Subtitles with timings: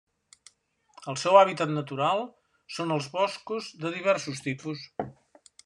[1.11, 2.23] El seu hàbitat natural
[2.77, 4.87] són els boscos de diversos tipus.